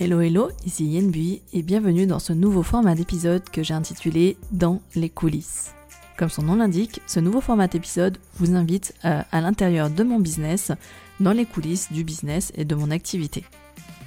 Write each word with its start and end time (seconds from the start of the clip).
Hello 0.00 0.20
hello, 0.20 0.48
ici 0.66 0.86
Yenbui 0.86 1.40
et 1.52 1.62
bienvenue 1.62 2.08
dans 2.08 2.18
ce 2.18 2.32
nouveau 2.32 2.64
format 2.64 2.96
d'épisode 2.96 3.48
que 3.48 3.62
j'ai 3.62 3.74
intitulé 3.74 4.36
Dans 4.50 4.80
les 4.96 5.08
coulisses. 5.08 5.72
Comme 6.18 6.30
son 6.30 6.42
nom 6.42 6.56
l'indique, 6.56 7.00
ce 7.06 7.20
nouveau 7.20 7.40
format 7.40 7.68
d'épisode 7.68 8.18
vous 8.34 8.56
invite 8.56 8.92
à, 9.04 9.20
à 9.30 9.40
l'intérieur 9.40 9.90
de 9.90 10.02
mon 10.02 10.18
business, 10.18 10.72
dans 11.20 11.30
les 11.30 11.44
coulisses 11.44 11.92
du 11.92 12.02
business 12.02 12.50
et 12.56 12.64
de 12.64 12.74
mon 12.74 12.90
activité. 12.90 13.44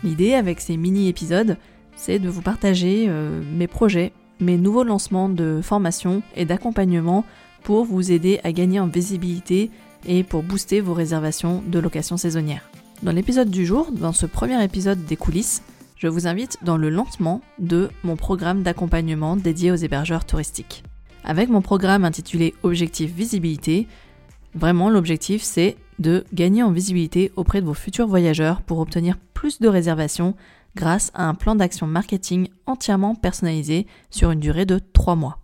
L'idée 0.04 0.34
avec 0.34 0.60
ces 0.60 0.76
mini-épisodes, 0.76 1.56
c'est 1.96 2.20
de 2.20 2.28
vous 2.28 2.42
partager 2.42 3.06
euh, 3.08 3.42
mes 3.56 3.68
projets, 3.68 4.12
mes 4.42 4.58
nouveaux 4.58 4.84
lancements 4.84 5.30
de 5.30 5.62
formation 5.64 6.22
et 6.36 6.44
d'accompagnement 6.44 7.24
pour 7.64 7.86
vous 7.86 8.12
aider 8.12 8.42
à 8.44 8.52
gagner 8.52 8.82
en 8.82 8.88
visibilité 8.88 9.72
et 10.06 10.26
pour 10.26 10.44
booster 10.44 10.82
vos 10.82 10.94
réservations 10.94 11.64
de 11.66 11.80
location 11.80 12.18
saisonnière. 12.18 12.70
Dans 13.04 13.14
l'épisode 13.14 13.50
du 13.50 13.66
jour, 13.66 13.90
dans 13.94 14.12
ce 14.12 14.26
premier 14.26 14.62
épisode 14.62 15.06
des 15.06 15.16
coulisses, 15.16 15.62
je 15.98 16.08
vous 16.08 16.28
invite 16.28 16.58
dans 16.64 16.78
le 16.78 16.90
lancement 16.90 17.42
de 17.60 17.90
mon 18.04 18.16
programme 18.16 18.64
d'accompagnement 18.64 19.36
dédié 19.36 19.72
aux 19.72 19.76
hébergeurs 19.76 20.26
touristiques. 20.26 20.84
Avec 21.24 21.50
mon 21.50 21.62
programme 21.62 22.06
intitulé 22.06 22.54
Objectif 22.64 23.12
Visibilité, 23.12 23.88
vraiment 24.54 24.90
l'objectif 24.90 25.42
c'est 25.42 25.76
de 26.00 26.24
gagner 26.34 26.62
en 26.62 26.72
visibilité 26.72 27.32
auprès 27.36 27.62
de 27.62 27.66
vos 27.66 27.74
futurs 27.74 28.08
voyageurs 28.08 28.62
pour 28.62 28.80
obtenir 28.80 29.18
plus 29.34 29.60
de 29.60 29.68
réservations 29.68 30.36
grâce 30.76 31.12
à 31.16 31.28
un 31.28 31.34
plan 31.34 31.56
d'action 31.56 31.88
marketing 31.88 32.50
entièrement 32.68 33.16
personnalisé 33.16 33.88
sur 34.12 34.30
une 34.30 34.40
durée 34.40 34.66
de 34.66 34.80
3 34.94 35.16
mois. 35.16 35.40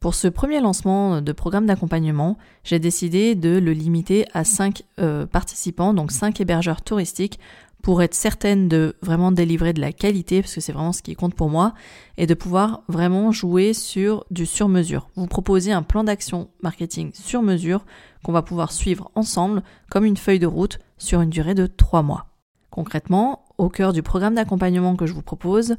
Pour 0.00 0.14
ce 0.14 0.28
premier 0.28 0.60
lancement 0.60 1.22
de 1.22 1.32
programme 1.32 1.66
d'accompagnement, 1.66 2.36
j'ai 2.62 2.78
décidé 2.78 3.34
de 3.34 3.58
le 3.58 3.72
limiter 3.72 4.26
à 4.34 4.44
5 4.44 4.82
euh, 4.98 5.26
participants, 5.26 5.94
donc 5.94 6.12
5 6.12 6.40
hébergeurs 6.40 6.82
touristiques 6.82 7.40
pour 7.82 8.02
être 8.02 8.14
certaine 8.14 8.68
de 8.68 8.96
vraiment 9.00 9.30
délivrer 9.30 9.72
de 9.72 9.80
la 9.80 9.92
qualité, 9.92 10.42
parce 10.42 10.54
que 10.54 10.60
c'est 10.60 10.72
vraiment 10.72 10.92
ce 10.92 11.02
qui 11.02 11.14
compte 11.14 11.34
pour 11.34 11.50
moi, 11.50 11.72
et 12.16 12.26
de 12.26 12.34
pouvoir 12.34 12.82
vraiment 12.88 13.30
jouer 13.30 13.74
sur 13.74 14.24
du 14.30 14.44
sur-mesure. 14.44 15.08
Vous 15.14 15.26
proposez 15.26 15.72
un 15.72 15.82
plan 15.82 16.02
d'action 16.02 16.48
marketing 16.62 17.10
sur 17.14 17.42
mesure 17.42 17.84
qu'on 18.24 18.32
va 18.32 18.42
pouvoir 18.42 18.72
suivre 18.72 19.10
ensemble 19.14 19.62
comme 19.88 20.04
une 20.04 20.16
feuille 20.16 20.40
de 20.40 20.46
route 20.46 20.80
sur 20.98 21.20
une 21.20 21.30
durée 21.30 21.54
de 21.54 21.66
3 21.66 22.02
mois. 22.02 22.26
Concrètement, 22.70 23.44
au 23.56 23.68
cœur 23.68 23.92
du 23.92 24.02
programme 24.02 24.34
d'accompagnement 24.34 24.96
que 24.96 25.06
je 25.06 25.12
vous 25.12 25.22
propose, 25.22 25.76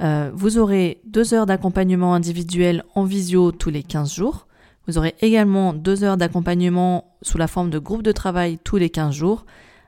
euh, 0.00 0.30
vous 0.34 0.58
aurez 0.58 1.00
2 1.06 1.34
heures 1.34 1.46
d'accompagnement 1.46 2.14
individuel 2.14 2.84
en 2.94 3.04
visio 3.04 3.52
tous 3.52 3.70
les 3.70 3.82
15 3.82 4.14
jours. 4.14 4.46
Vous 4.86 4.98
aurez 4.98 5.14
également 5.20 5.72
2 5.72 6.04
heures 6.04 6.16
d'accompagnement 6.16 7.16
sous 7.22 7.38
la 7.38 7.46
forme 7.46 7.70
de 7.70 7.78
groupe 7.78 8.02
de 8.02 8.12
travail 8.12 8.58
tous 8.64 8.76
les 8.76 8.90
15 8.90 9.14
jours 9.14 9.44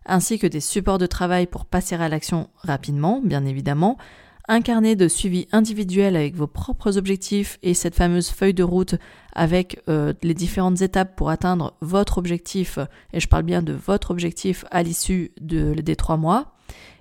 ainsi 0.06 0.38
que 0.38 0.46
des 0.46 0.60
supports 0.60 0.98
de 0.98 1.06
travail 1.06 1.46
pour 1.46 1.64
passer 1.64 1.94
à 1.94 2.08
l'action 2.08 2.48
rapidement, 2.56 3.20
bien 3.22 3.44
évidemment, 3.44 3.98
un 4.48 4.60
carnet 4.60 4.94
de 4.94 5.08
suivi 5.08 5.48
individuel 5.52 6.16
avec 6.16 6.36
vos 6.36 6.46
propres 6.46 6.98
objectifs 6.98 7.58
et 7.62 7.74
cette 7.74 7.94
fameuse 7.94 8.30
feuille 8.30 8.54
de 8.54 8.62
route 8.62 8.94
avec 9.32 9.82
euh, 9.88 10.12
les 10.22 10.34
différentes 10.34 10.82
étapes 10.82 11.16
pour 11.16 11.30
atteindre 11.30 11.74
votre 11.80 12.18
objectif, 12.18 12.78
et 13.12 13.20
je 13.20 13.28
parle 13.28 13.42
bien 13.42 13.62
de 13.62 13.72
votre 13.72 14.10
objectif 14.10 14.64
à 14.70 14.82
l'issue 14.82 15.32
de, 15.40 15.74
des 15.74 15.96
trois 15.96 16.16
mois. 16.16 16.52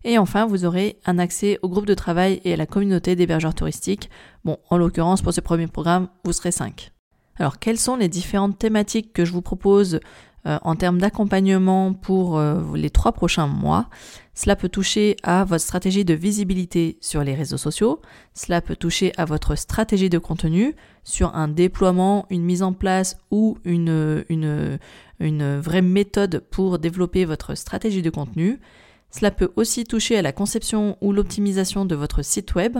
Et 0.03 0.17
enfin, 0.17 0.45
vous 0.45 0.65
aurez 0.65 0.99
un 1.05 1.17
accès 1.17 1.59
au 1.61 1.69
groupe 1.69 1.87
de 1.87 1.93
travail 1.93 2.41
et 2.43 2.53
à 2.53 2.57
la 2.57 2.67
communauté 2.67 3.15
d'hébergeurs 3.15 3.55
touristiques. 3.55 4.09
Bon, 4.43 4.57
en 4.69 4.77
l'occurrence, 4.77 5.21
pour 5.21 5.33
ce 5.33 5.41
premier 5.41 5.67
programme, 5.67 6.09
vous 6.23 6.33
serez 6.33 6.51
5. 6.51 6.91
Alors, 7.37 7.59
quelles 7.59 7.79
sont 7.79 7.95
les 7.95 8.07
différentes 8.07 8.57
thématiques 8.57 9.13
que 9.13 9.25
je 9.25 9.31
vous 9.31 9.41
propose 9.41 9.99
euh, 10.47 10.59
en 10.61 10.75
termes 10.75 10.99
d'accompagnement 10.99 11.93
pour 11.93 12.37
euh, 12.37 12.61
les 12.75 12.89
trois 12.89 13.13
prochains 13.13 13.47
mois. 13.47 13.89
Cela 14.33 14.55
peut 14.55 14.69
toucher 14.69 15.15
à 15.23 15.43
votre 15.43 15.63
stratégie 15.63 16.05
de 16.05 16.13
visibilité 16.13 16.97
sur 17.01 17.23
les 17.23 17.33
réseaux 17.33 17.57
sociaux, 17.57 18.01
cela 18.33 18.61
peut 18.61 18.75
toucher 18.75 19.11
à 19.17 19.25
votre 19.25 19.55
stratégie 19.55 20.09
de 20.09 20.17
contenu 20.17 20.75
sur 21.03 21.35
un 21.35 21.47
déploiement, 21.47 22.25
une 22.29 22.43
mise 22.43 22.61
en 22.61 22.73
place 22.73 23.17
ou 23.31 23.57
une, 23.63 24.77
vraie 25.19 25.81
méthode 25.81 26.43
pour 26.51 26.79
développer 26.79 27.25
votre 27.25 27.55
stratégie 27.55 28.01
de 28.01 28.09
contenu. 28.09 28.59
Cela 29.09 29.31
peut 29.31 29.51
aussi 29.55 29.85
toucher 29.85 30.17
à 30.17 30.21
la 30.21 30.33
conception 30.33 30.97
ou 31.01 31.13
l'optimisation 31.13 31.85
de 31.85 31.95
votre 31.95 32.21
site 32.21 32.53
web. 32.55 32.77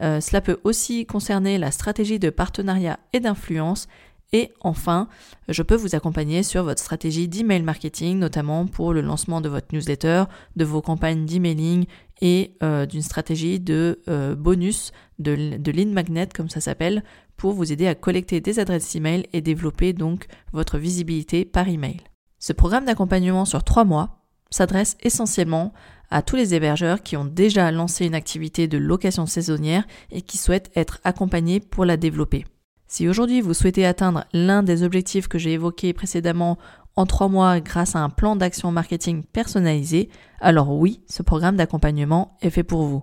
Euh, 0.00 0.20
cela 0.20 0.40
peut 0.40 0.58
aussi 0.64 1.06
concerner 1.06 1.58
la 1.58 1.70
stratégie 1.70 2.18
de 2.18 2.30
partenariat 2.30 2.98
et 3.12 3.20
d'influence 3.20 3.88
et 4.32 4.52
enfin, 4.60 5.08
je 5.48 5.62
peux 5.62 5.74
vous 5.74 5.94
accompagner 5.94 6.42
sur 6.42 6.62
votre 6.62 6.80
stratégie 6.80 7.28
d'email 7.28 7.62
marketing, 7.62 8.18
notamment 8.18 8.66
pour 8.66 8.92
le 8.92 9.00
lancement 9.00 9.40
de 9.40 9.48
votre 9.48 9.68
newsletter, 9.72 10.24
de 10.56 10.64
vos 10.64 10.82
campagnes 10.82 11.24
d'emailing 11.24 11.86
et 12.20 12.54
euh, 12.62 12.84
d'une 12.84 13.02
stratégie 13.02 13.58
de 13.58 14.00
euh, 14.08 14.34
bonus, 14.34 14.92
de, 15.18 15.56
de 15.56 15.70
lead 15.70 15.88
magnet 15.88 16.28
comme 16.34 16.50
ça 16.50 16.60
s'appelle, 16.60 17.04
pour 17.36 17.52
vous 17.52 17.72
aider 17.72 17.86
à 17.86 17.94
collecter 17.94 18.40
des 18.40 18.58
adresses 18.58 18.94
email 18.94 19.26
et 19.32 19.40
développer 19.40 19.92
donc 19.94 20.26
votre 20.52 20.76
visibilité 20.76 21.44
par 21.44 21.68
email. 21.68 22.00
Ce 22.38 22.52
programme 22.52 22.84
d'accompagnement 22.84 23.46
sur 23.46 23.64
trois 23.64 23.84
mois 23.84 24.24
s'adresse 24.50 24.96
essentiellement 25.00 25.72
à 26.10 26.22
tous 26.22 26.36
les 26.36 26.54
hébergeurs 26.54 27.02
qui 27.02 27.16
ont 27.16 27.24
déjà 27.24 27.70
lancé 27.70 28.06
une 28.06 28.14
activité 28.14 28.66
de 28.66 28.78
location 28.78 29.26
saisonnière 29.26 29.86
et 30.10 30.22
qui 30.22 30.38
souhaitent 30.38 30.70
être 30.74 31.00
accompagnés 31.04 31.60
pour 31.60 31.84
la 31.84 31.96
développer. 31.96 32.44
Si 32.88 33.06
aujourd'hui 33.06 33.42
vous 33.42 33.52
souhaitez 33.52 33.84
atteindre 33.84 34.24
l'un 34.32 34.62
des 34.62 34.82
objectifs 34.82 35.28
que 35.28 35.38
j'ai 35.38 35.52
évoqués 35.52 35.92
précédemment 35.92 36.56
en 36.96 37.04
trois 37.04 37.28
mois 37.28 37.60
grâce 37.60 37.94
à 37.94 38.00
un 38.00 38.08
plan 38.08 38.34
d'action 38.34 38.72
marketing 38.72 39.22
personnalisé, 39.22 40.08
alors 40.40 40.72
oui, 40.72 41.02
ce 41.06 41.22
programme 41.22 41.56
d'accompagnement 41.56 42.36
est 42.40 42.50
fait 42.50 42.64
pour 42.64 42.82
vous. 42.82 43.02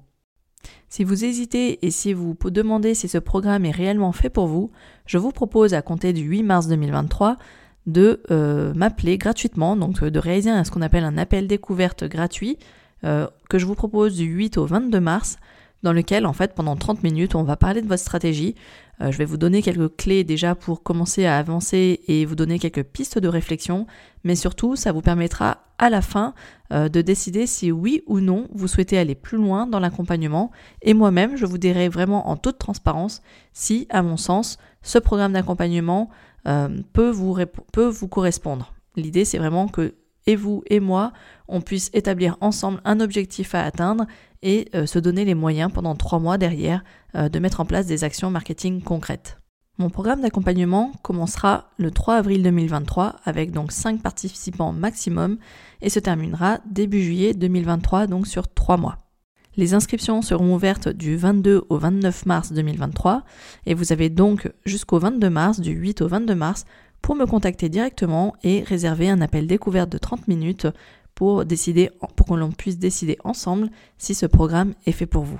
Si 0.89 1.03
vous 1.03 1.23
hésitez 1.23 1.85
et 1.85 1.91
si 1.91 2.13
vous 2.13 2.35
demandez 2.45 2.95
si 2.95 3.07
ce 3.07 3.19
programme 3.19 3.63
est 3.63 3.71
réellement 3.71 4.11
fait 4.11 4.29
pour 4.29 4.47
vous, 4.47 4.71
je 5.05 5.19
vous 5.19 5.31
propose 5.31 5.75
à 5.75 5.83
compter 5.83 6.13
du 6.13 6.23
8 6.23 6.43
mars 6.43 6.67
2023 6.67 7.37
de 7.85 8.23
euh, 8.31 8.73
m'appeler 8.73 9.19
gratuitement, 9.19 9.75
donc 9.75 10.01
euh, 10.01 10.09
de 10.09 10.17
réaliser 10.17 10.51
ce 10.63 10.71
qu'on 10.71 10.81
appelle 10.81 11.03
un 11.03 11.19
appel 11.19 11.47
découverte 11.47 12.03
gratuit 12.05 12.57
euh, 13.03 13.27
que 13.49 13.59
je 13.59 13.65
vous 13.67 13.75
propose 13.75 14.15
du 14.15 14.25
8 14.25 14.57
au 14.57 14.65
22 14.65 14.99
mars 14.99 15.37
dans 15.85 15.93
lequel 15.93 16.25
en 16.25 16.33
fait 16.33 16.53
pendant 16.55 16.75
30 16.75 17.03
minutes 17.03 17.35
on 17.35 17.43
va 17.43 17.55
parler 17.55 17.81
de 17.81 17.87
votre 17.87 18.01
stratégie, 18.01 18.55
euh, 19.01 19.11
je 19.11 19.17
vais 19.17 19.25
vous 19.25 19.37
donner 19.37 19.61
quelques 19.61 19.95
clés 19.95 20.23
déjà 20.23 20.55
pour 20.55 20.81
commencer 20.81 21.25
à 21.25 21.37
avancer 21.37 22.01
et 22.07 22.25
vous 22.25 22.35
donner 22.35 22.57
quelques 22.59 22.83
pistes 22.83 23.19
de 23.19 23.27
réflexion, 23.27 23.85
mais 24.23 24.35
surtout 24.35 24.75
ça 24.75 24.91
vous 24.91 25.01
permettra 25.01 25.59
à 25.77 25.89
la 25.89 26.01
fin 26.01 26.33
euh, 26.73 26.89
de 26.89 27.01
décider 27.01 27.45
si 27.45 27.71
oui 27.71 28.01
ou 28.07 28.19
non 28.19 28.47
vous 28.53 28.67
souhaitez 28.67 28.97
aller 28.97 29.13
plus 29.13 29.37
loin 29.37 29.67
dans 29.67 29.79
l'accompagnement. 29.79 30.51
Et 30.81 30.95
moi-même 30.95 31.37
je 31.37 31.45
vous 31.45 31.59
dirai 31.59 31.87
vraiment 31.87 32.29
en 32.29 32.35
toute 32.35 32.57
transparence 32.57 33.21
si 33.53 33.85
à 33.89 34.01
mon 34.01 34.17
sens 34.17 34.57
ce 34.81 34.97
programme 34.97 35.33
d'accompagnement 35.33 36.09
euh, 36.47 36.69
peut, 36.93 37.11
vous 37.11 37.37
peut 37.71 37.87
vous 37.87 38.07
correspondre. 38.07 38.73
L'idée 38.95 39.23
c'est 39.23 39.37
vraiment 39.37 39.67
que 39.67 39.93
et 40.27 40.35
vous 40.35 40.63
et 40.67 40.79
moi, 40.79 41.13
on 41.47 41.61
puisse 41.61 41.89
établir 41.93 42.37
ensemble 42.41 42.81
un 42.85 42.99
objectif 42.99 43.55
à 43.55 43.63
atteindre 43.63 44.05
et 44.41 44.69
euh, 44.75 44.85
se 44.85 44.99
donner 44.99 45.25
les 45.25 45.35
moyens 45.35 45.71
pendant 45.71 45.95
trois 45.95 46.19
mois 46.19 46.37
derrière 46.37 46.83
euh, 47.15 47.29
de 47.29 47.39
mettre 47.39 47.59
en 47.59 47.65
place 47.65 47.87
des 47.87 48.03
actions 48.03 48.31
marketing 48.31 48.81
concrètes. 48.81 49.37
Mon 49.77 49.89
programme 49.89 50.21
d'accompagnement 50.21 50.93
commencera 51.01 51.69
le 51.77 51.91
3 51.91 52.15
avril 52.15 52.41
2023 52.43 53.17
avec 53.25 53.51
donc 53.51 53.73
5 53.73 54.01
participants 54.01 54.71
maximum 54.71 55.37
et 55.81 55.89
se 55.89 55.99
terminera 55.99 56.59
début 56.65 57.01
juillet 57.01 57.33
2023 57.33 58.07
donc 58.07 58.25
sur 58.25 58.47
3 58.47 58.77
mois. 58.77 58.97
Les 59.57 59.73
inscriptions 59.73 60.21
seront 60.21 60.53
ouvertes 60.53 60.89
du 60.89 61.15
22 61.15 61.65
au 61.69 61.77
29 61.77 62.25
mars 62.25 62.51
2023 62.51 63.23
et 63.65 63.73
vous 63.73 63.91
avez 63.91 64.09
donc 64.09 64.51
jusqu'au 64.65 64.99
22 64.99 65.29
mars, 65.29 65.59
du 65.61 65.71
8 65.71 66.01
au 66.01 66.07
22 66.07 66.35
mars, 66.35 66.65
pour 67.05 67.15
me 67.15 67.27
contacter 67.27 67.69
directement 67.69 68.33
et 68.43 68.63
réserver 68.63 69.11
un 69.11 69.21
appel 69.21 69.45
découverte 69.45 69.91
de 69.91 69.99
30 69.99 70.27
minutes 70.27 70.65
pour 71.13 71.45
décider, 71.45 71.91
pour 72.15 72.25
que 72.25 72.33
l'on 72.33 72.49
puisse 72.49 72.79
décider 72.79 73.19
ensemble 73.23 73.69
si 73.99 74.15
ce 74.15 74.25
programme 74.25 74.73
est 74.87 74.91
fait 74.91 75.05
pour 75.05 75.23
vous. 75.23 75.39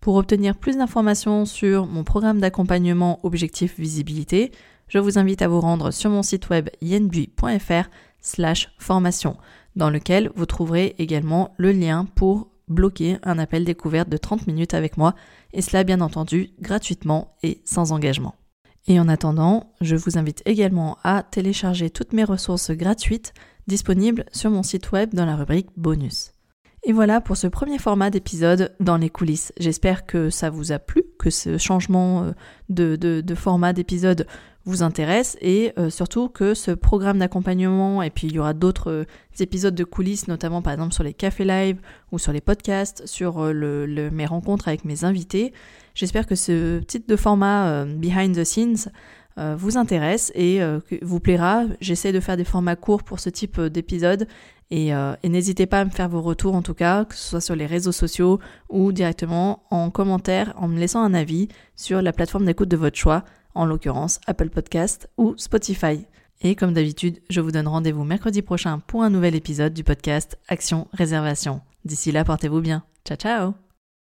Pour 0.00 0.14
obtenir 0.14 0.56
plus 0.56 0.78
d'informations 0.78 1.44
sur 1.44 1.84
mon 1.84 2.02
programme 2.02 2.40
d'accompagnement 2.40 3.20
Objectif 3.24 3.78
Visibilité, 3.78 4.52
je 4.88 4.98
vous 4.98 5.18
invite 5.18 5.42
à 5.42 5.48
vous 5.48 5.60
rendre 5.60 5.90
sur 5.90 6.08
mon 6.08 6.22
site 6.22 6.48
web 6.48 6.70
yenbui.fr 6.80 7.90
slash 8.22 8.72
formation, 8.78 9.36
dans 9.76 9.90
lequel 9.90 10.30
vous 10.34 10.46
trouverez 10.46 10.94
également 10.98 11.52
le 11.58 11.72
lien 11.72 12.06
pour 12.14 12.48
bloquer 12.68 13.18
un 13.22 13.38
appel 13.38 13.66
découverte 13.66 14.08
de 14.08 14.16
30 14.16 14.46
minutes 14.46 14.72
avec 14.72 14.96
moi, 14.96 15.14
et 15.52 15.60
cela 15.60 15.84
bien 15.84 16.00
entendu 16.00 16.52
gratuitement 16.58 17.36
et 17.42 17.60
sans 17.66 17.92
engagement. 17.92 18.34
Et 18.88 19.00
en 19.00 19.08
attendant, 19.08 19.72
je 19.80 19.96
vous 19.96 20.16
invite 20.16 20.42
également 20.46 20.98
à 21.02 21.22
télécharger 21.22 21.90
toutes 21.90 22.12
mes 22.12 22.24
ressources 22.24 22.70
gratuites 22.70 23.34
disponibles 23.66 24.24
sur 24.32 24.50
mon 24.50 24.62
site 24.62 24.92
web 24.92 25.12
dans 25.12 25.26
la 25.26 25.36
rubrique 25.36 25.70
bonus. 25.76 26.32
Et 26.84 26.92
voilà 26.92 27.20
pour 27.20 27.36
ce 27.36 27.48
premier 27.48 27.78
format 27.78 28.10
d'épisode 28.10 28.76
dans 28.78 28.96
les 28.96 29.10
coulisses. 29.10 29.52
J'espère 29.58 30.06
que 30.06 30.30
ça 30.30 30.50
vous 30.50 30.70
a 30.70 30.78
plu, 30.78 31.02
que 31.26 31.30
ce 31.30 31.58
changement 31.58 32.22
euh, 32.22 32.32
de, 32.68 33.20
de, 33.20 33.34
format 33.34 33.72
d'épisode 33.72 34.28
vous 34.64 34.84
intéresse 34.84 35.36
et 35.40 35.72
euh, 35.76 35.90
surtout 35.90 36.28
que 36.28 36.54
ce 36.54 36.70
programme 36.70 37.18
d'accompagnement 37.18 38.00
et 38.00 38.10
puis 38.10 38.28
il 38.28 38.34
y 38.34 38.38
aura 38.38 38.54
d'autres 38.54 38.92
euh, 38.92 39.04
épisodes 39.40 39.74
de 39.74 39.82
coulisses 39.82 40.28
notamment 40.28 40.62
par 40.62 40.72
exemple 40.72 40.94
sur 40.94 41.02
les 41.02 41.14
cafés 41.14 41.44
live 41.44 41.80
ou 42.12 42.20
sur 42.20 42.32
les 42.32 42.40
podcasts 42.40 43.04
sur 43.06 43.52
le, 43.52 44.08
mes 44.12 44.24
rencontres 44.26 44.68
avec 44.68 44.84
mes 44.84 45.02
invités. 45.02 45.52
J'espère 45.96 46.26
que 46.26 46.36
ce 46.36 46.78
type 46.78 47.08
de 47.08 47.16
format 47.16 47.84
behind 47.84 48.36
the 48.36 48.44
scenes 48.44 48.88
vous 49.36 49.76
intéresse 49.76 50.32
et 50.34 50.60
vous 51.02 51.20
plaira 51.20 51.64
j'essaie 51.80 52.12
de 52.12 52.20
faire 52.20 52.36
des 52.36 52.44
formats 52.44 52.76
courts 52.76 53.02
pour 53.02 53.20
ce 53.20 53.28
type 53.28 53.60
d'épisode 53.60 54.26
et, 54.70 54.88
et 54.88 55.28
n'hésitez 55.28 55.66
pas 55.66 55.80
à 55.80 55.84
me 55.84 55.90
faire 55.90 56.08
vos 56.08 56.22
retours 56.22 56.54
en 56.54 56.62
tout 56.62 56.72
cas 56.72 57.04
que 57.04 57.14
ce 57.14 57.28
soit 57.28 57.40
sur 57.42 57.54
les 57.54 57.66
réseaux 57.66 57.92
sociaux 57.92 58.40
ou 58.70 58.92
directement 58.92 59.62
en 59.70 59.90
commentaire 59.90 60.54
en 60.56 60.68
me 60.68 60.78
laissant 60.78 61.02
un 61.02 61.12
avis 61.12 61.48
sur 61.74 62.00
la 62.00 62.14
plateforme 62.14 62.46
d'écoute 62.46 62.70
de 62.70 62.78
votre 62.78 62.96
choix 62.96 63.24
en 63.56 63.64
l'occurrence 63.64 64.20
Apple 64.26 64.50
Podcast 64.50 65.08
ou 65.16 65.34
Spotify. 65.36 66.06
Et 66.42 66.54
comme 66.54 66.74
d'habitude, 66.74 67.20
je 67.30 67.40
vous 67.40 67.50
donne 67.50 67.66
rendez-vous 67.66 68.04
mercredi 68.04 68.42
prochain 68.42 68.80
pour 68.86 69.02
un 69.02 69.10
nouvel 69.10 69.34
épisode 69.34 69.72
du 69.72 69.82
podcast 69.82 70.38
Action 70.48 70.86
Réservation. 70.92 71.62
D'ici 71.84 72.12
là, 72.12 72.24
portez-vous 72.24 72.60
bien. 72.60 72.84
Ciao 73.04 73.16
ciao 73.16 73.65